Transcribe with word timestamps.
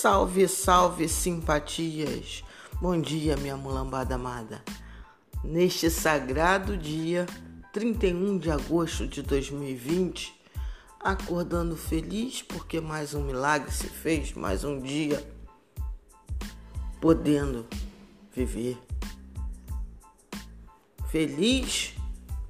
Salve, 0.00 0.46
salve, 0.46 1.08
simpatias! 1.08 2.44
Bom 2.80 3.00
dia, 3.00 3.36
minha 3.36 3.56
mulambada 3.56 4.14
amada. 4.14 4.62
Neste 5.42 5.90
sagrado 5.90 6.76
dia, 6.76 7.26
31 7.72 8.38
de 8.38 8.48
agosto 8.48 9.08
de 9.08 9.22
2020, 9.22 10.32
acordando 11.00 11.76
feliz 11.76 12.42
porque 12.42 12.80
mais 12.80 13.12
um 13.12 13.24
milagre 13.24 13.72
se 13.72 13.88
fez, 13.88 14.32
mais 14.34 14.62
um 14.62 14.80
dia 14.80 15.20
podendo 17.00 17.66
viver. 18.32 18.78
Feliz 21.08 21.92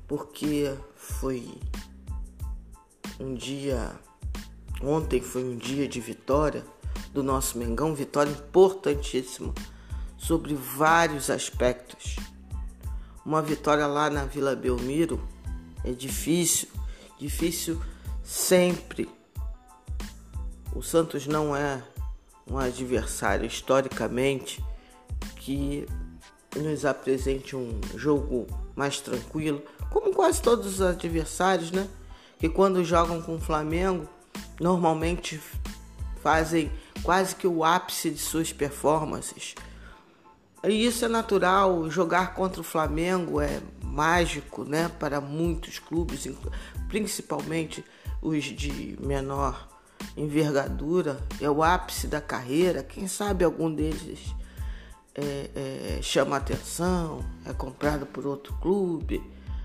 porque 0.06 0.76
foi 0.94 1.58
um 3.18 3.32
dia, 3.32 3.98
ontem 4.82 5.22
foi 5.22 5.42
um 5.42 5.56
dia 5.56 5.88
de 5.88 5.98
vitória 5.98 6.62
do 7.12 7.22
nosso 7.22 7.58
Mengão, 7.58 7.94
vitória 7.94 8.30
importantíssima 8.30 9.54
sobre 10.16 10.54
vários 10.54 11.30
aspectos. 11.30 12.16
Uma 13.24 13.42
vitória 13.42 13.86
lá 13.86 14.08
na 14.08 14.24
Vila 14.24 14.56
Belmiro 14.56 15.20
é 15.84 15.92
difícil, 15.92 16.68
difícil 17.18 17.80
sempre. 18.22 19.08
O 20.74 20.82
Santos 20.82 21.26
não 21.26 21.54
é 21.54 21.82
um 22.50 22.58
adversário 22.58 23.46
historicamente 23.46 24.64
que 25.36 25.86
nos 26.56 26.84
apresente 26.84 27.54
um 27.54 27.80
jogo 27.94 28.46
mais 28.74 29.00
tranquilo, 29.00 29.62
como 29.90 30.14
quase 30.14 30.40
todos 30.40 30.66
os 30.66 30.80
adversários, 30.80 31.70
né? 31.70 31.88
Que 32.38 32.48
quando 32.48 32.84
jogam 32.84 33.20
com 33.20 33.36
o 33.36 33.40
Flamengo, 33.40 34.08
normalmente 34.60 35.40
fazem 36.22 36.70
quase 37.02 37.34
que 37.34 37.46
o 37.46 37.64
ápice 37.64 38.10
de 38.10 38.18
suas 38.18 38.52
performances. 38.52 39.54
E 40.64 40.86
isso 40.86 41.04
é 41.04 41.08
natural, 41.08 41.88
jogar 41.90 42.34
contra 42.34 42.60
o 42.60 42.64
Flamengo 42.64 43.40
é 43.40 43.60
mágico, 43.82 44.64
né, 44.64 44.90
para 44.98 45.20
muitos 45.20 45.78
clubes, 45.78 46.28
principalmente 46.88 47.84
os 48.20 48.44
de 48.44 48.96
menor 49.00 49.68
envergadura, 50.16 51.18
é 51.40 51.48
o 51.48 51.62
ápice 51.62 52.06
da 52.06 52.20
carreira. 52.20 52.82
Quem 52.82 53.06
sabe 53.06 53.44
algum 53.44 53.72
deles 53.72 54.34
é, 55.14 55.50
é, 55.54 55.98
chama 56.02 56.36
atenção, 56.36 57.24
é 57.44 57.52
comprado 57.52 58.06
por 58.06 58.26
outro 58.26 58.54
clube, 58.60 59.22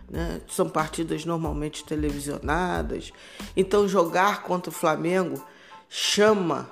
né? 0.10 0.42
são 0.48 0.70
partidas 0.70 1.26
normalmente 1.26 1.84
televisionadas. 1.86 3.12
Então, 3.56 3.88
jogar 3.88 4.44
contra 4.44 4.70
o 4.70 4.74
Flamengo 4.74 5.44
chama 5.90 6.70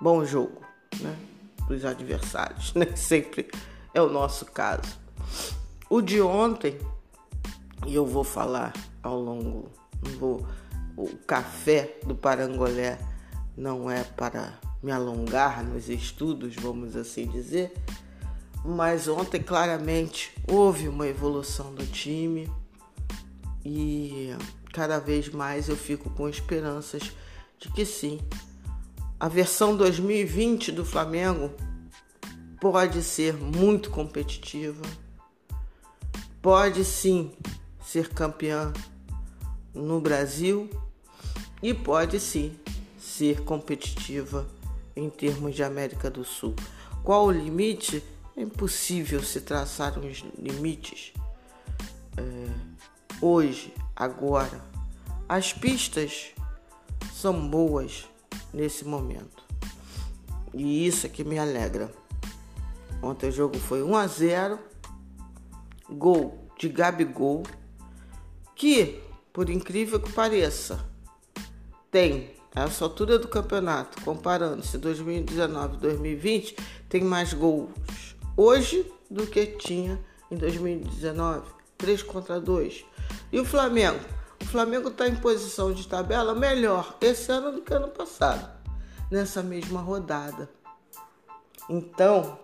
bom 0.00 0.24
jogo 0.24 0.60
né? 1.00 1.16
para 1.66 1.74
os 1.74 1.84
adversários. 1.84 2.72
Nem 2.76 2.94
sempre 2.96 3.50
é 3.92 4.00
o 4.00 4.08
nosso 4.08 4.46
caso. 4.46 4.98
O 5.88 6.00
de 6.00 6.20
ontem, 6.20 6.78
e 7.86 7.94
eu 7.94 8.06
vou 8.06 8.24
falar 8.24 8.72
ao 9.02 9.20
longo, 9.20 9.70
vou, 10.18 10.46
o 10.96 11.08
café 11.26 11.98
do 12.04 12.14
Parangolé 12.14 12.98
não 13.56 13.90
é 13.90 14.02
para 14.02 14.58
me 14.82 14.90
alongar 14.90 15.64
nos 15.64 15.88
estudos, 15.88 16.54
vamos 16.56 16.96
assim 16.96 17.26
dizer, 17.26 17.72
mas 18.64 19.08
ontem 19.08 19.42
claramente 19.42 20.34
houve 20.48 20.88
uma 20.88 21.06
evolução 21.06 21.74
do 21.74 21.86
time 21.86 22.50
e 23.64 24.30
cada 24.72 24.98
vez 24.98 25.28
mais 25.28 25.68
eu 25.68 25.76
fico 25.76 26.10
com 26.10 26.28
esperanças 26.28 27.12
de 27.58 27.70
que 27.70 27.86
sim, 27.86 28.20
a 29.24 29.28
versão 29.28 29.74
2020 29.74 30.70
do 30.70 30.84
Flamengo 30.84 31.50
pode 32.60 33.02
ser 33.02 33.32
muito 33.32 33.88
competitiva, 33.88 34.82
pode 36.42 36.84
sim 36.84 37.32
ser 37.82 38.10
campeã 38.10 38.70
no 39.72 39.98
Brasil 39.98 40.68
e 41.62 41.72
pode 41.72 42.20
sim 42.20 42.54
ser 42.98 43.40
competitiva 43.44 44.46
em 44.94 45.08
termos 45.08 45.54
de 45.54 45.64
América 45.64 46.10
do 46.10 46.22
Sul. 46.22 46.54
Qual 47.02 47.24
o 47.24 47.32
limite? 47.32 48.04
É 48.36 48.42
impossível 48.42 49.22
se 49.22 49.40
traçar 49.40 49.98
uns 49.98 50.22
limites 50.38 51.14
é, 52.18 52.46
hoje, 53.22 53.72
agora. 53.96 54.60
As 55.26 55.54
pistas 55.54 56.26
são 57.14 57.48
boas, 57.48 58.04
nesse 58.54 58.84
momento. 58.84 59.42
E 60.54 60.86
isso 60.86 61.06
é 61.06 61.08
que 61.08 61.24
me 61.24 61.38
alegra. 61.38 61.92
Ontem 63.02 63.28
o 63.28 63.32
jogo 63.32 63.58
foi 63.58 63.82
1 63.82 63.96
a 63.96 64.06
0. 64.06 64.58
Gol 65.90 66.48
de 66.58 66.68
Gabigol, 66.68 67.42
que, 68.54 69.02
por 69.32 69.50
incrível 69.50 70.00
que 70.00 70.10
pareça, 70.12 70.82
tem 71.90 72.30
essa 72.54 72.84
altura 72.84 73.18
do 73.18 73.28
campeonato, 73.28 74.00
comparando-se 74.02 74.78
2019 74.78 75.74
e 75.74 75.80
2020, 75.80 76.56
tem 76.88 77.02
mais 77.02 77.34
gols 77.34 77.70
hoje 78.36 78.90
do 79.10 79.26
que 79.26 79.46
tinha 79.46 80.00
em 80.30 80.36
2019, 80.36 81.46
3 81.76 82.02
contra 82.04 82.40
2. 82.40 82.84
E 83.30 83.38
o 83.38 83.44
Flamengo 83.44 84.00
Flamengo 84.54 84.88
está 84.88 85.08
em 85.08 85.16
posição 85.16 85.72
de 85.72 85.84
tabela 85.88 86.32
melhor 86.32 86.96
esse 87.00 87.32
ano 87.32 87.50
do 87.50 87.60
que 87.60 87.74
ano 87.74 87.88
passado, 87.88 88.48
nessa 89.10 89.42
mesma 89.42 89.80
rodada. 89.80 90.48
Então, 91.68 92.38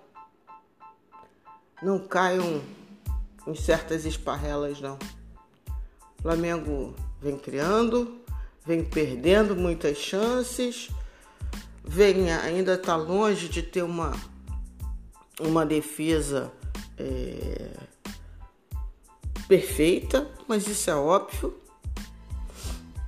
não 1.81 2.01
caiam 2.01 2.61
em 3.47 3.55
certas 3.55 4.05
esparrelas, 4.05 4.81
não. 4.81 4.99
O 6.19 6.23
Flamengo 6.23 6.97
vem 7.23 7.39
criando, 7.39 8.21
vem 8.67 8.85
perdendo 8.85 9.55
muitas 9.55 9.97
chances, 9.97 10.91
vem 11.85 12.33
ainda 12.33 12.75
está 12.75 12.97
longe 12.97 13.49
de 13.49 13.63
ter 13.63 13.83
uma, 13.83 14.11
uma 15.39 15.65
defesa 15.65 16.53
é, 16.99 17.71
perfeita, 19.47 20.29
mas 20.49 20.67
isso 20.67 20.91
é 20.91 20.95
óbvio. 20.97 21.60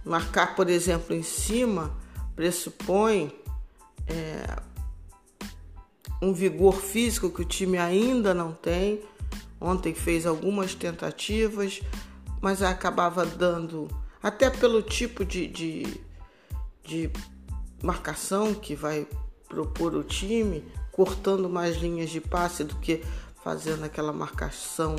Marcar, 0.04 0.54
por 0.54 0.68
exemplo, 0.68 1.14
em 1.14 1.22
cima 1.22 1.96
pressupõe 2.34 3.32
é, 4.06 4.60
um 6.20 6.32
vigor 6.32 6.74
físico 6.74 7.30
que 7.30 7.42
o 7.42 7.44
time 7.44 7.78
ainda 7.78 8.32
não 8.32 8.52
tem. 8.52 9.00
Ontem 9.60 9.94
fez 9.94 10.26
algumas 10.26 10.74
tentativas, 10.74 11.80
mas 12.40 12.62
acabava 12.62 13.24
dando, 13.24 13.88
até 14.22 14.50
pelo 14.50 14.82
tipo 14.82 15.24
de, 15.24 15.46
de, 15.46 16.00
de 16.82 17.10
marcação 17.82 18.54
que 18.54 18.74
vai 18.74 19.06
propor 19.48 19.94
o 19.94 20.02
time, 20.02 20.64
cortando 20.90 21.48
mais 21.48 21.76
linhas 21.76 22.10
de 22.10 22.20
passe 22.20 22.64
do 22.64 22.74
que 22.76 23.02
fazendo 23.42 23.84
aquela 23.84 24.12
marcação 24.12 24.96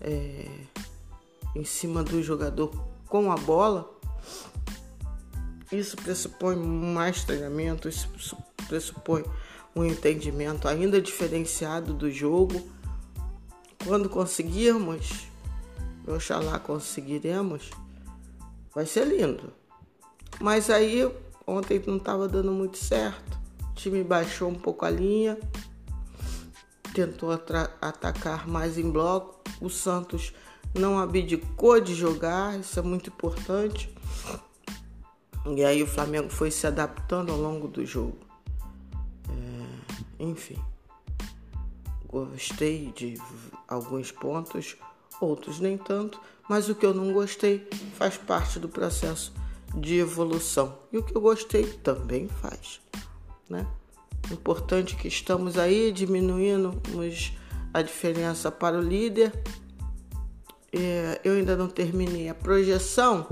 é, 0.00 0.48
em 1.54 1.64
cima 1.64 2.02
do 2.02 2.22
jogador 2.22 2.70
com 3.06 3.30
a 3.30 3.36
bola. 3.36 3.99
Isso 5.72 5.96
pressupõe 5.96 6.56
mais 6.56 7.22
treinamento, 7.24 7.88
isso 7.88 8.08
pressupõe 8.66 9.24
um 9.74 9.84
entendimento 9.84 10.66
ainda 10.66 11.00
diferenciado 11.00 11.94
do 11.94 12.10
jogo. 12.10 12.60
Quando 13.86 14.08
conseguirmos, 14.08 15.28
oxalá 16.06 16.58
conseguiremos, 16.58 17.70
vai 18.74 18.84
ser 18.84 19.06
lindo. 19.06 19.52
Mas 20.40 20.70
aí 20.70 21.08
ontem 21.46 21.82
não 21.86 21.96
estava 21.96 22.28
dando 22.28 22.52
muito 22.52 22.76
certo. 22.76 23.38
O 23.70 23.74
time 23.74 24.02
baixou 24.02 24.50
um 24.50 24.54
pouco 24.54 24.84
a 24.84 24.90
linha, 24.90 25.38
tentou 26.92 27.30
atacar 27.80 28.48
mais 28.48 28.76
em 28.76 28.90
bloco. 28.90 29.40
O 29.60 29.68
Santos 29.68 30.32
não 30.74 30.98
abdicou 30.98 31.80
de 31.80 31.94
jogar, 31.94 32.58
isso 32.58 32.78
é 32.78 32.82
muito 32.82 33.08
importante. 33.08 33.92
E 35.56 35.64
aí 35.64 35.82
o 35.82 35.86
Flamengo 35.86 36.28
foi 36.28 36.50
se 36.50 36.66
adaptando 36.66 37.32
ao 37.32 37.38
longo 37.38 37.66
do 37.66 37.84
jogo. 37.84 38.18
É, 39.28 40.22
enfim, 40.22 40.58
gostei 42.06 42.92
de 42.94 43.14
alguns 43.66 44.12
pontos, 44.12 44.76
outros 45.20 45.60
nem 45.60 45.78
tanto, 45.78 46.20
mas 46.48 46.68
o 46.68 46.74
que 46.74 46.84
eu 46.84 46.92
não 46.92 47.12
gostei 47.12 47.68
faz 47.94 48.16
parte 48.16 48.58
do 48.58 48.68
processo 48.68 49.32
de 49.74 49.96
evolução. 49.98 50.78
E 50.92 50.98
o 50.98 51.02
que 51.02 51.16
eu 51.16 51.20
gostei 51.20 51.64
também 51.64 52.28
faz, 52.28 52.80
né? 53.48 53.66
Importante 54.30 54.96
que 54.96 55.08
estamos 55.08 55.56
aí 55.56 55.90
diminuindo 55.90 56.80
a 57.72 57.82
diferença 57.82 58.50
para 58.50 58.78
o 58.78 58.82
líder. 58.82 59.32
É, 60.72 61.20
eu 61.24 61.34
ainda 61.34 61.56
não 61.56 61.68
terminei 61.68 62.28
a 62.28 62.34
projeção, 62.34 63.26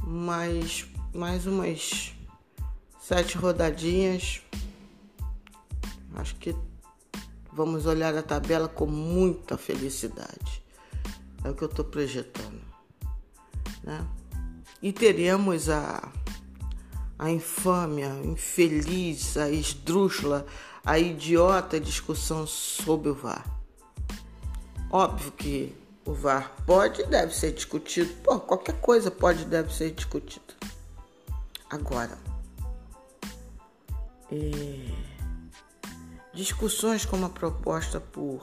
mas 0.00 0.86
mais 1.12 1.46
umas 1.46 2.14
sete 3.00 3.36
rodadinhas 3.36 4.42
Acho 6.14 6.36
que 6.36 6.54
vamos 7.52 7.86
olhar 7.86 8.14
a 8.14 8.22
tabela 8.22 8.68
com 8.68 8.86
muita 8.86 9.58
felicidade. 9.58 10.62
É 11.42 11.50
o 11.50 11.54
que 11.54 11.62
eu 11.62 11.68
estou 11.68 11.84
projetando. 11.84 12.60
Né? 13.82 14.06
E 14.80 14.92
teremos 14.92 15.68
a, 15.68 16.08
a 17.18 17.30
infâmia, 17.30 18.12
a 18.12 18.24
infeliz, 18.24 19.36
a 19.36 19.50
esdrúxula, 19.50 20.46
a 20.84 20.98
idiota 20.98 21.80
discussão 21.80 22.46
sobre 22.46 23.08
o 23.08 23.14
VAR. 23.14 23.44
Óbvio 24.90 25.32
que 25.32 25.74
o 26.04 26.12
VAR 26.12 26.54
pode 26.66 27.02
e 27.02 27.06
deve 27.06 27.34
ser 27.34 27.52
discutido. 27.52 28.12
Pô, 28.22 28.38
qualquer 28.38 28.78
coisa 28.80 29.10
pode 29.10 29.42
e 29.42 29.46
deve 29.46 29.72
ser 29.72 29.90
discutida. 29.90 30.54
Agora, 31.70 32.18
é, 34.30 34.94
discussões 36.32 37.04
como 37.06 37.24
a 37.24 37.30
proposta 37.30 38.00
por 38.00 38.42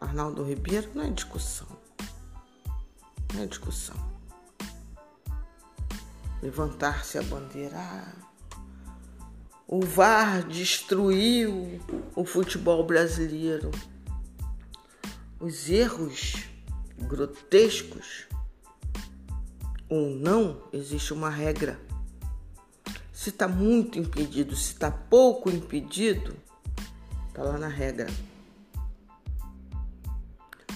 Arnaldo 0.00 0.42
Ribeiro 0.42 0.90
não 0.94 1.04
é 1.04 1.10
discussão. 1.10 1.68
Não 3.32 3.42
é 3.42 3.46
discussão. 3.46 3.96
Levantar-se 6.42 7.18
a 7.18 7.22
bandeira. 7.22 7.76
Ah, 7.76 8.12
o 9.66 9.84
VAR 9.84 10.42
destruiu 10.44 11.80
o 12.16 12.24
futebol 12.24 12.84
brasileiro. 12.84 13.70
Os 15.38 15.68
erros 15.68 16.48
grotescos 16.98 18.26
ou 19.88 20.10
não, 20.10 20.62
existe 20.72 21.12
uma 21.12 21.30
regra. 21.30 21.80
Se 23.12 23.30
está 23.30 23.48
muito 23.48 23.98
impedido, 23.98 24.54
se 24.54 24.72
está 24.72 24.90
pouco 24.90 25.50
impedido, 25.50 26.36
está 27.28 27.42
lá 27.42 27.58
na 27.58 27.68
regra. 27.68 28.08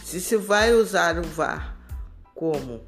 Se 0.03 0.21
se 0.21 0.37
vai 0.37 0.73
usar 0.73 1.19
o 1.19 1.23
VAR 1.23 1.77
como 2.35 2.81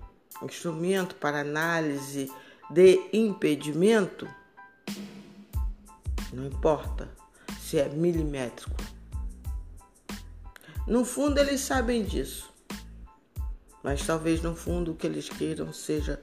instrumento 0.42 1.14
para 1.14 1.40
análise 1.40 2.30
de 2.70 3.00
impedimento, 3.12 4.28
não 6.32 6.46
importa 6.46 7.08
se 7.60 7.78
é 7.78 7.88
milimétrico. 7.88 8.76
No 10.87 11.04
fundo, 11.04 11.38
eles 11.38 11.60
sabem 11.60 12.04
disso. 12.04 12.53
Mas 13.84 14.06
talvez 14.06 14.40
no 14.40 14.56
fundo 14.56 14.92
o 14.92 14.94
que 14.94 15.06
eles 15.06 15.28
queiram 15.28 15.70
seja 15.70 16.19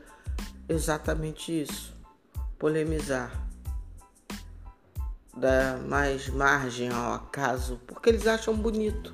exatamente 0.67 1.61
isso: 1.61 1.93
polemizar, 2.57 3.47
dar 5.37 5.77
mais 5.77 6.27
margem 6.27 6.89
ao 6.89 7.13
acaso, 7.13 7.79
porque 7.85 8.09
eles 8.09 8.25
acham 8.25 8.55
bonito. 8.55 9.13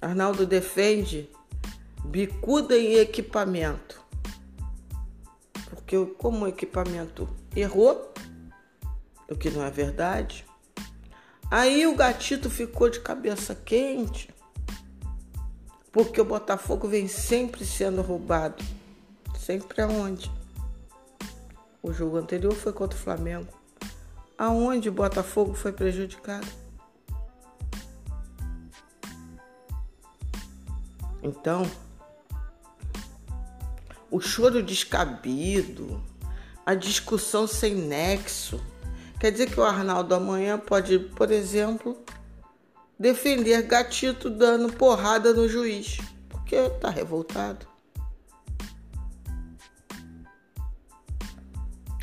Arnaldo 0.00 0.46
defende 0.46 1.28
bicuda 2.04 2.76
em 2.76 2.94
equipamento. 2.98 4.00
Porque 5.68 5.96
como 6.16 6.44
o 6.44 6.48
equipamento 6.48 7.28
errou, 7.56 8.14
o 9.28 9.34
que 9.34 9.50
não 9.50 9.64
é 9.64 9.70
verdade, 9.70 10.46
aí 11.50 11.88
o 11.88 11.96
gatito 11.96 12.48
ficou 12.48 12.88
de 12.88 13.00
cabeça 13.00 13.52
quente 13.52 14.32
porque 15.92 16.20
o 16.20 16.24
Botafogo 16.24 16.88
vem 16.88 17.06
sempre 17.06 17.66
sendo 17.66 18.00
roubado. 18.00 18.64
Sempre 19.38 19.82
aonde? 19.82 20.32
O 21.82 21.92
jogo 21.92 22.16
anterior 22.16 22.54
foi 22.54 22.72
contra 22.72 22.98
o 22.98 23.00
Flamengo. 23.00 23.52
Aonde 24.38 24.88
o 24.88 24.92
Botafogo 24.92 25.52
foi 25.52 25.72
prejudicado? 25.72 26.46
Então, 31.22 31.70
o 34.10 34.20
choro 34.20 34.62
descabido, 34.62 36.02
a 36.66 36.74
discussão 36.74 37.46
sem 37.46 37.74
nexo, 37.74 38.60
quer 39.20 39.30
dizer 39.30 39.50
que 39.50 39.60
o 39.60 39.64
Arnaldo 39.64 40.14
amanhã 40.14 40.58
pode, 40.58 40.98
por 40.98 41.30
exemplo, 41.30 41.96
defender 43.02 43.62
gatito 43.62 44.30
dando 44.30 44.72
porrada 44.72 45.34
no 45.34 45.48
juiz, 45.48 45.98
porque 46.28 46.70
tá 46.80 46.88
revoltado. 46.88 47.66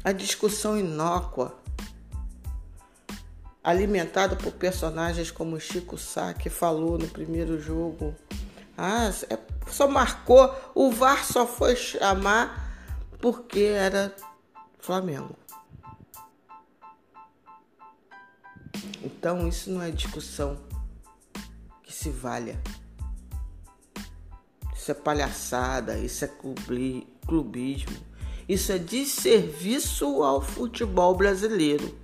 A 0.03 0.11
discussão 0.11 0.77
inócua, 0.77 1.57
alimentada 3.63 4.35
por 4.35 4.51
personagens 4.51 5.31
como 5.31 5.57
Chico 5.57 5.97
Sá, 5.97 6.33
que 6.33 6.49
falou 6.49 6.97
no 6.97 7.07
primeiro 7.07 7.61
jogo. 7.61 8.13
Ah, 8.77 9.09
é, 9.29 9.39
só 9.71 9.87
marcou, 9.87 10.53
o 10.75 10.91
VAR 10.91 11.23
só 11.23 11.47
foi 11.47 11.77
chamar 11.77 12.75
porque 13.21 13.61
era 13.61 14.13
Flamengo. 14.79 15.37
Então 19.01 19.47
isso 19.47 19.69
não 19.69 19.81
é 19.81 19.91
discussão 19.91 20.69
se 21.99 22.09
valha. 22.09 22.57
Isso 24.73 24.89
é 24.89 24.93
palhaçada, 24.93 25.97
isso 25.97 26.23
é 26.23 26.31
clubismo, 27.27 27.97
isso 28.47 28.71
é 28.71 28.77
desserviço 28.77 30.23
ao 30.23 30.41
futebol 30.41 31.13
brasileiro. 31.13 31.97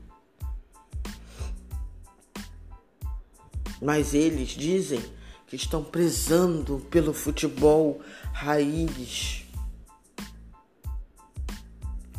Mas 3.81 4.13
eles 4.13 4.49
dizem 4.49 5.01
que 5.47 5.55
estão 5.55 5.81
prezando 5.81 6.79
pelo 6.89 7.13
futebol 7.13 8.01
raiz. 8.33 9.45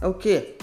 É 0.00 0.06
o 0.06 0.14
quê? 0.14 0.56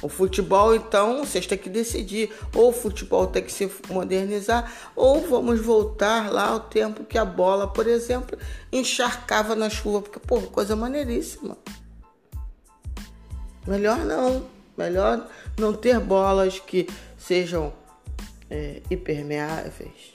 O 0.00 0.08
futebol, 0.08 0.74
então, 0.74 1.24
vocês 1.24 1.46
têm 1.46 1.58
que 1.58 1.68
decidir. 1.68 2.32
Ou 2.54 2.68
o 2.68 2.72
futebol 2.72 3.26
tem 3.26 3.42
que 3.42 3.52
se 3.52 3.70
modernizar, 3.88 4.72
ou 4.94 5.20
vamos 5.26 5.60
voltar 5.60 6.30
lá 6.30 6.48
ao 6.48 6.60
tempo 6.60 7.04
que 7.04 7.18
a 7.18 7.24
bola, 7.24 7.66
por 7.66 7.86
exemplo, 7.86 8.38
encharcava 8.72 9.54
na 9.56 9.68
chuva. 9.68 10.02
Porque, 10.02 10.20
pô, 10.20 10.40
coisa 10.42 10.76
maneiríssima. 10.76 11.56
Melhor 13.66 13.98
não. 13.98 14.46
Melhor 14.76 15.26
não 15.58 15.72
ter 15.72 15.98
bolas 15.98 16.60
que 16.60 16.88
sejam 17.16 17.72
é, 18.48 18.80
impermeáveis. 18.88 20.14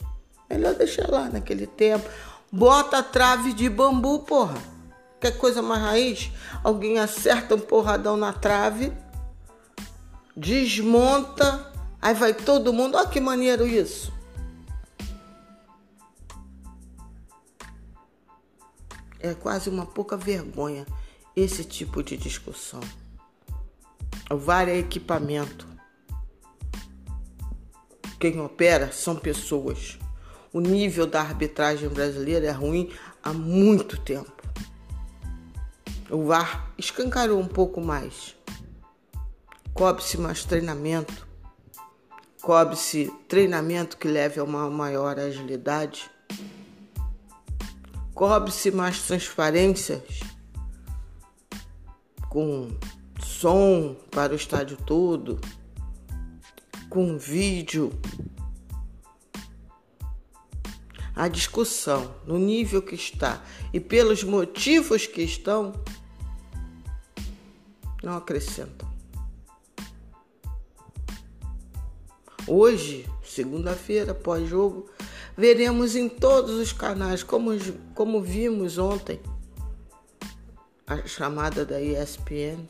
Melhor 0.50 0.74
deixar 0.76 1.10
lá 1.10 1.30
naquele 1.30 1.68
tempo. 1.68 2.10
Bota 2.50 3.00
a 3.00 3.04
trave 3.04 3.52
de 3.52 3.68
bambu, 3.68 4.20
porra. 4.20 4.58
Quer 5.20 5.38
coisa 5.38 5.62
mais 5.62 5.82
raiz? 5.82 6.32
Alguém 6.64 7.00
acerta 7.00 7.56
um 7.56 7.60
porradão 7.60 8.16
na 8.16 8.32
trave 8.32 8.94
desmonta, 10.36 11.72
aí 12.02 12.14
vai 12.14 12.34
todo 12.34 12.74
mundo. 12.74 12.98
Olha 12.98 13.08
que 13.08 13.20
maneiro 13.20 13.68
isso. 13.68 14.12
É 19.20 19.34
quase 19.34 19.70
uma 19.70 19.86
pouca 19.86 20.18
vergonha 20.18 20.86
esse 21.36 21.64
tipo 21.64 22.04
de 22.04 22.18
discussão. 22.18 22.82
O 24.30 24.38
VAR 24.38 24.68
é 24.68 24.78
equipamento. 24.78 25.68
Quem 28.20 28.40
opera 28.40 28.92
são 28.92 29.16
pessoas. 29.16 29.98
O 30.52 30.60
nível 30.60 31.08
da 31.08 31.22
arbitragem 31.22 31.90
brasileira 31.90 32.48
é 32.48 32.52
ruim 32.52 32.92
há 33.24 33.34
muito 33.34 34.00
tempo. 34.00 34.32
O 36.10 36.26
VAR 36.26 36.74
escancarou 36.78 37.40
um 37.40 37.48
pouco 37.48 37.82
mais 37.82 38.36
cobre-se 39.74 40.18
mais 40.20 40.46
treinamento, 40.46 41.28
cobre-se 42.42 43.12
treinamento 43.28 43.98
que 43.98 44.08
leve 44.08 44.40
a 44.40 44.44
uma 44.44 44.70
maior 44.70 45.18
agilidade, 45.18 46.10
cobre-se 48.14 48.70
mais 48.70 49.02
transparências 49.02 50.20
com 52.30 52.70
som 53.20 53.96
para 54.12 54.34
o 54.34 54.36
estádio 54.36 54.78
todo, 54.78 55.40
com 56.90 57.18
vídeo. 57.18 57.92
A 61.16 61.28
discussão 61.28 62.16
no 62.26 62.40
nível 62.40 62.82
que 62.82 62.96
está 62.96 63.44
e 63.72 63.80
pelos 63.80 64.24
motivos 64.24 65.06
que 65.06 65.22
estão 65.22 65.74
não 68.02 68.18
acrescentam. 68.18 68.93
Hoje, 72.46 73.10
segunda-feira, 73.24 74.14
pós-jogo, 74.14 74.90
veremos 75.38 75.96
em 75.96 76.10
todos 76.10 76.56
os 76.56 76.74
canais, 76.74 77.24
como, 77.24 77.52
como 77.96 78.22
vimos 78.22 78.78
ontem, 78.78 79.22
a 80.86 81.08
chamada 81.08 81.66
da 81.66 81.82
ESPN. 81.82 82.68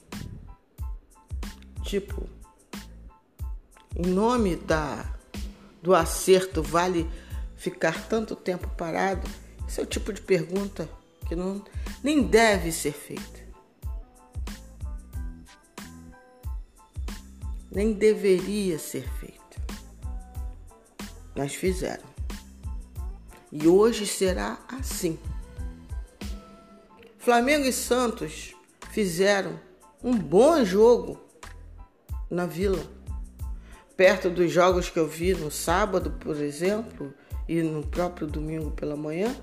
Tipo, 1.84 2.30
em 3.96 4.08
nome 4.08 4.56
da 4.56 5.12
do 5.82 5.94
acerto 5.94 6.63
vale 6.63 7.10
ficar 7.58 8.08
tanto 8.08 8.36
tempo 8.36 8.68
parado? 8.77 9.27
Esse 9.68 9.82
é 9.82 9.84
o 9.84 9.88
tipo 9.88 10.13
de 10.13 10.22
pergunta 10.22 10.88
que 11.27 11.36
não, 11.36 11.63
nem 12.03 12.22
deve 12.22 12.72
ser 12.72 12.94
feita. 12.94 13.44
Nem 17.72 17.92
deveria 17.92 18.77
ser 18.77 19.10
feita. 19.20 19.42
Mas 21.35 21.53
fizeram. 21.55 22.03
E 23.51 23.67
hoje 23.67 24.05
será 24.05 24.57
assim. 24.67 25.19
Flamengo 27.17 27.65
e 27.65 27.73
Santos 27.73 28.53
fizeram 28.91 29.59
um 30.03 30.17
bom 30.17 30.63
jogo 30.65 31.19
na 32.29 32.45
Vila 32.45 32.83
perto 33.95 34.29
dos 34.29 34.51
jogos 34.51 34.89
que 34.89 34.99
eu 34.99 35.07
vi 35.07 35.33
no 35.33 35.51
sábado, 35.51 36.11
por 36.19 36.37
exemplo, 36.41 37.13
e 37.47 37.61
no 37.61 37.85
próprio 37.85 38.27
domingo 38.27 38.71
pela 38.71 38.95
manhã, 38.95 39.35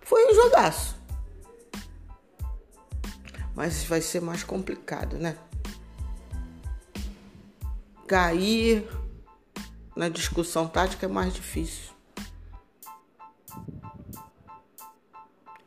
foi 0.00 0.30
um 0.30 0.34
jogaço. 0.34 0.96
Mas 3.54 3.84
vai 3.84 4.00
ser 4.00 4.20
mais 4.20 4.42
complicado, 4.42 5.16
né? 5.16 5.36
Cair 8.06 8.86
na 10.00 10.08
discussão 10.08 10.66
tática 10.66 11.04
é 11.04 11.08
mais 11.10 11.34
difícil. 11.34 11.92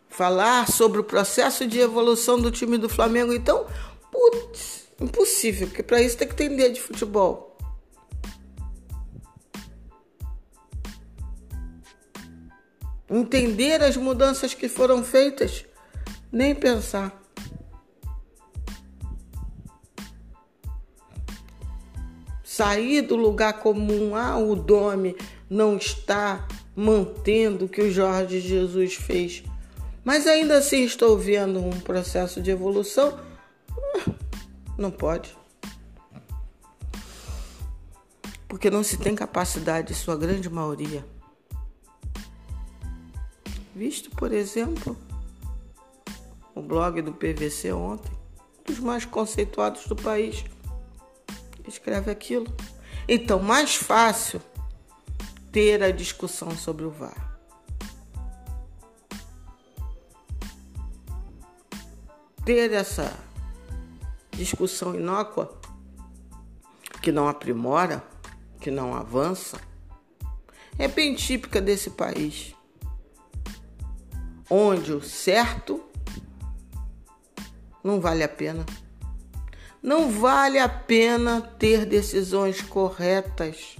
Falar 0.09 0.67
sobre 0.67 0.99
o 0.99 1.03
processo 1.03 1.67
de 1.67 1.79
evolução 1.79 2.41
do 2.41 2.49
time 2.49 2.79
do 2.79 2.89
Flamengo, 2.89 3.31
então, 3.31 3.67
putz, 4.11 4.87
impossível, 4.99 5.67
porque 5.67 5.83
para 5.83 6.01
isso 6.01 6.17
tem 6.17 6.27
que 6.27 6.33
entender 6.33 6.71
de 6.71 6.81
futebol. 6.81 7.51
entender 13.07 13.83
as 13.83 13.95
mudanças 13.95 14.55
que 14.55 14.67
foram 14.67 15.03
feitas, 15.03 15.65
nem 16.31 16.55
pensar. 16.55 17.22
Sair 22.63 23.01
do 23.01 23.15
lugar 23.15 23.59
comum, 23.59 24.15
ah, 24.15 24.37
o 24.37 24.55
Dome 24.55 25.17
não 25.49 25.75
está 25.75 26.47
mantendo 26.75 27.65
o 27.65 27.69
que 27.69 27.81
o 27.81 27.91
Jorge 27.91 28.39
Jesus 28.39 28.95
fez, 28.95 29.43
mas 30.03 30.25
ainda 30.25 30.57
assim 30.57 30.83
estou 30.83 31.17
vendo 31.17 31.59
um 31.59 31.79
processo 31.81 32.41
de 32.41 32.51
evolução. 32.51 33.19
Não 34.77 34.89
pode. 34.89 35.35
Porque 38.47 38.69
não 38.69 38.81
se 38.81 38.97
tem 38.97 39.13
capacidade, 39.13 39.93
sua 39.93 40.15
grande 40.15 40.49
maioria 40.49 41.05
visto, 43.75 44.09
por 44.11 44.31
exemplo, 44.31 44.95
o 46.55 46.61
blog 46.61 47.01
do 47.01 47.11
PVC 47.11 47.73
ontem, 47.73 48.11
um 48.59 48.63
dos 48.71 48.79
mais 48.79 49.05
conceituados 49.05 49.87
do 49.87 49.95
país, 49.95 50.45
escreve 51.67 52.11
aquilo. 52.11 52.45
Então, 53.07 53.39
mais 53.39 53.75
fácil 53.75 54.41
ter 55.51 55.83
a 55.83 55.91
discussão 55.91 56.51
sobre 56.51 56.85
o 56.85 56.89
VAR. 56.89 57.37
Ter 62.45 62.71
essa 62.73 63.17
discussão 64.31 64.95
inócua 64.95 65.59
que 67.01 67.11
não 67.11 67.27
aprimora, 67.27 68.03
que 68.59 68.71
não 68.71 68.93
avança, 68.93 69.59
é 70.77 70.87
bem 70.87 71.15
típica 71.15 71.61
desse 71.61 71.91
país 71.91 72.55
onde 74.55 74.93
o 74.93 75.01
certo 75.01 75.83
não 77.83 77.99
vale 77.99 78.23
a 78.23 78.29
pena. 78.29 78.63
Não 79.83 80.09
vale 80.09 80.57
a 80.57 80.69
pena 80.69 81.41
ter 81.41 81.85
decisões 81.85 82.61
corretas, 82.61 83.75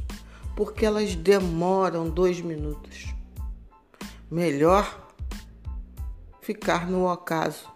porque 0.53 0.86
elas 0.86 1.15
demoram 1.15 2.10
dois 2.10 2.41
minutos. 2.41 3.15
Melhor 4.29 5.10
ficar 6.41 6.89
no 6.89 7.10
ocaso. 7.10 7.72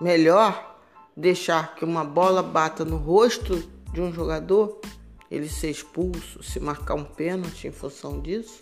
Melhor 0.00 0.80
deixar 1.16 1.76
que 1.76 1.84
uma 1.84 2.04
bola 2.04 2.42
bata 2.42 2.84
no 2.84 2.96
rosto 2.96 3.62
de 3.92 4.00
um 4.00 4.12
jogador, 4.12 4.80
ele 5.30 5.48
ser 5.48 5.70
expulso, 5.70 6.42
se 6.42 6.58
marcar 6.58 6.94
um 6.94 7.04
pênalti 7.04 7.68
em 7.68 7.72
função 7.72 8.20
disso 8.20 8.60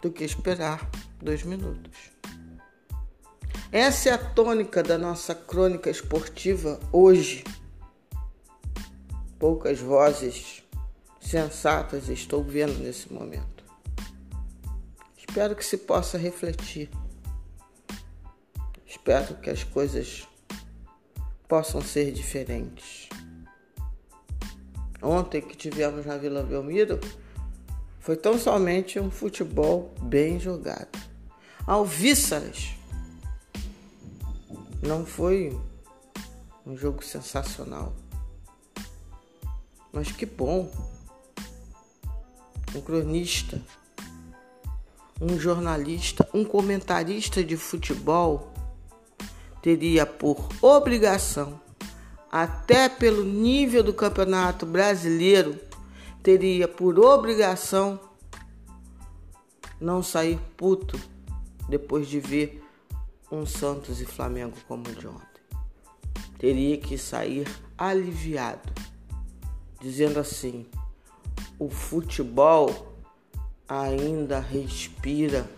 do 0.00 0.10
que 0.10 0.24
esperar 0.24 0.88
dois 1.20 1.42
minutos. 1.42 2.09
Essa 3.72 4.08
é 4.08 4.12
a 4.12 4.18
tônica 4.18 4.82
da 4.82 4.98
nossa 4.98 5.32
crônica 5.32 5.88
esportiva 5.88 6.80
hoje. 6.92 7.44
Poucas 9.38 9.78
vozes 9.78 10.64
sensatas 11.20 12.08
estou 12.08 12.42
vendo 12.42 12.76
nesse 12.80 13.12
momento. 13.12 13.62
Espero 15.16 15.54
que 15.54 15.64
se 15.64 15.78
possa 15.78 16.18
refletir. 16.18 16.90
Espero 18.84 19.36
que 19.36 19.48
as 19.48 19.62
coisas 19.62 20.26
possam 21.46 21.80
ser 21.80 22.10
diferentes. 22.10 23.08
Ontem 25.00 25.40
que 25.40 25.56
tivemos 25.56 26.04
na 26.04 26.16
Vila 26.16 26.42
Belmiro, 26.42 26.98
foi 28.00 28.16
tão 28.16 28.36
somente 28.36 28.98
um 28.98 29.12
futebol 29.12 29.94
bem 30.02 30.40
jogado. 30.40 30.98
Alvíceras. 31.64 32.79
Não 34.82 35.04
foi 35.04 35.58
um 36.66 36.76
jogo 36.76 37.04
sensacional. 37.04 37.92
Mas 39.92 40.10
que 40.10 40.24
bom. 40.24 40.70
Um 42.74 42.80
cronista, 42.80 43.60
um 45.20 45.38
jornalista, 45.38 46.28
um 46.32 46.44
comentarista 46.44 47.42
de 47.42 47.56
futebol 47.56 48.52
teria 49.60 50.06
por 50.06 50.48
obrigação, 50.62 51.60
até 52.30 52.88
pelo 52.88 53.24
nível 53.24 53.82
do 53.82 53.92
campeonato 53.92 54.64
brasileiro, 54.64 55.58
teria 56.22 56.68
por 56.68 56.98
obrigação 56.98 58.00
não 59.80 60.02
sair 60.02 60.38
puto 60.56 60.98
depois 61.68 62.06
de 62.06 62.20
ver 62.20 62.62
um 63.30 63.46
Santos 63.46 64.00
e 64.00 64.06
Flamengo 64.06 64.56
como 64.66 64.88
o 64.88 64.94
de 64.94 65.06
ontem. 65.06 65.26
Teria 66.38 66.78
que 66.78 66.96
sair 66.96 67.46
aliviado, 67.76 68.72
dizendo 69.80 70.18
assim: 70.18 70.66
o 71.58 71.68
futebol 71.68 72.96
ainda 73.68 74.40
respira. 74.40 75.48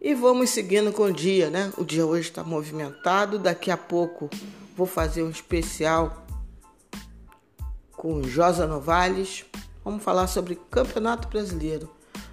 E 0.00 0.14
vamos 0.14 0.50
seguindo 0.50 0.92
com 0.92 1.04
o 1.04 1.12
dia, 1.12 1.50
né? 1.50 1.72
O 1.76 1.84
dia 1.84 2.06
hoje 2.06 2.28
está 2.28 2.42
movimentado. 2.42 3.38
Daqui 3.38 3.70
a 3.70 3.76
pouco 3.76 4.30
vou 4.74 4.86
fazer 4.86 5.22
um 5.22 5.30
especial 5.30 6.24
com 7.92 8.22
Josa 8.22 8.66
Novales. 8.66 9.44
Vamos 9.82 10.02
falar 10.02 10.26
sobre 10.26 10.56
Campeonato 10.70 11.28
Brasileiro, 11.28 11.88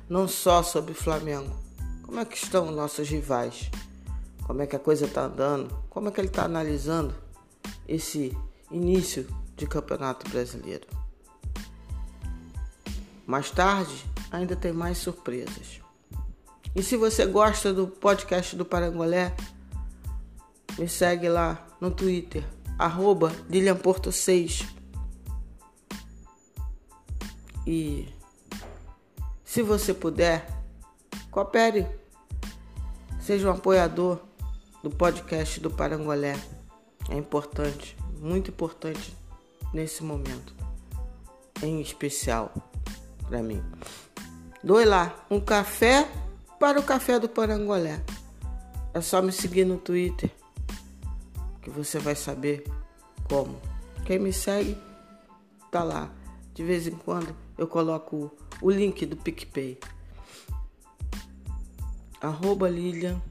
não 0.10 0.28
só 0.28 0.62
sobre 0.62 0.94
Flamengo. 0.94 1.56
Como 2.04 2.20
é 2.20 2.26
que 2.26 2.36
estão 2.36 2.72
nossos 2.72 3.08
rivais? 3.08 3.72
Como 4.46 4.62
é 4.62 4.68
que 4.68 4.76
a 4.76 4.80
coisa 4.80 5.06
está 5.06 5.26
andando? 5.26 5.74
Como 5.90 6.10
é 6.10 6.12
que 6.12 6.20
ele 6.20 6.28
está 6.28 6.44
analisando 6.44 7.16
esse 7.88 8.38
início 8.70 9.28
de 9.56 9.66
Campeonato 9.66 10.30
Brasileiro? 10.30 10.88
Mais 13.26 13.50
tarde, 13.50 14.06
ainda 14.32 14.56
tem 14.56 14.72
mais 14.72 14.98
surpresas. 14.98 15.82
E 16.76 16.84
se 16.84 16.96
você 16.96 17.26
gosta 17.26 17.74
do 17.74 17.88
podcast 17.88 18.56
do 18.56 18.66
Parangolé, 18.66 19.36
me 20.78 20.88
segue 20.88 21.28
lá 21.28 21.66
no 21.82 21.92
Twitter, 21.92 22.44
arroba 22.78 23.32
Porto6. 23.50 24.77
E 27.68 28.08
se 29.44 29.62
você 29.62 29.94
puder, 29.94 30.48
coopere, 31.30 31.86
seja 33.20 33.48
um 33.48 33.52
apoiador 33.52 34.20
do 34.82 34.90
podcast 34.90 35.60
do 35.60 35.70
Parangolé. 35.70 36.36
É 37.10 37.16
importante, 37.16 37.98
muito 38.22 38.52
importante 38.52 39.14
nesse 39.74 40.04
momento, 40.04 40.56
em 41.62 41.82
especial 41.82 42.54
para 43.28 43.44
mim. 43.44 43.62
Doe 44.64 44.86
lá 44.86 45.26
um 45.30 45.40
café 45.40 46.10
para 46.58 46.80
o 46.80 46.84
café 46.84 47.20
do 47.20 47.28
Parangolé. 47.28 48.02
É 48.94 49.02
só 49.02 49.22
me 49.22 49.32
seguir 49.32 49.66
no 49.66 49.78
Twitter 49.78 50.32
você 51.78 52.00
vai 52.00 52.16
saber 52.16 52.64
como. 53.30 53.56
Quem 54.04 54.18
me 54.18 54.34
segue, 54.34 54.76
tá 55.72 55.84
lá. 55.84 56.10
De 56.54 56.64
vez 56.64 56.88
em 56.88 56.96
quando 56.96 57.36
eu 57.58 57.68
coloco 57.68 58.32
o 58.62 58.70
link 58.70 59.06
do 59.06 59.18
PicPay. 59.18 59.78
Arroba 62.22 62.70
Lilian 62.70 63.22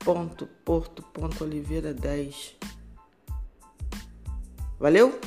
ponto 0.00 0.46
porto 0.64 1.02
ponto 1.02 1.44
oliveira 1.44 1.94
10 1.94 2.56
valeu? 4.78 5.18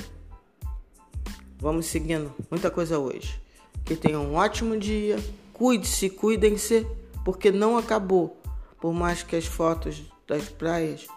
Vamos 1.60 1.88
seguindo. 1.88 2.32
Muita 2.52 2.70
coisa 2.70 3.00
hoje. 3.00 3.42
Que 3.84 3.96
tenham 3.96 4.26
um 4.26 4.36
ótimo 4.36 4.78
dia. 4.78 5.18
Cuide-se 5.54 6.10
cuidem-se 6.10 6.86
porque 7.26 7.52
não 7.52 7.78
acabou. 7.78 8.40
Por 8.80 8.94
mais 8.94 9.24
que 9.24 9.36
as 9.36 9.46
fotos 9.46 10.04
das 10.28 10.48
praias 10.50 11.08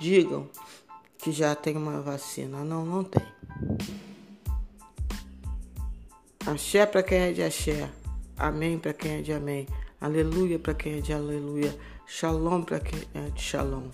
digam 0.00 0.48
que 1.18 1.30
já 1.30 1.54
tem 1.54 1.76
uma 1.76 2.00
vacina. 2.00 2.64
Não 2.64 2.86
não 2.86 3.04
tem 3.04 3.22
axé 6.46 6.86
para 6.86 7.02
quem 7.02 7.18
é 7.18 7.32
de 7.32 7.42
axé 7.42 7.90
amém 8.36 8.78
para 8.78 8.92
quem 8.92 9.18
é 9.18 9.20
de 9.20 9.32
amém 9.32 9.66
aleluia 10.00 10.58
para 10.58 10.74
quem 10.74 10.98
é 10.98 11.00
de 11.00 11.12
aleluia 11.12 11.76
Shalom 12.08 12.62
para 12.62 12.78
quem 12.78 13.00
é 13.14 13.30
de 13.30 13.42
Shalom. 13.42 13.88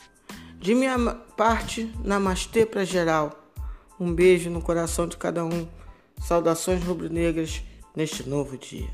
De 0.60 0.74
minha 0.74 0.98
parte, 1.36 1.90
namastê 2.04 2.66
para 2.66 2.84
geral. 2.84 3.50
Um 3.98 4.14
beijo 4.14 4.50
no 4.50 4.60
coração 4.60 5.08
de 5.08 5.16
cada 5.16 5.44
um. 5.44 5.66
Saudações 6.20 6.84
rubro-negras 6.84 7.62
neste 7.96 8.28
novo 8.28 8.56
dia. 8.58 8.88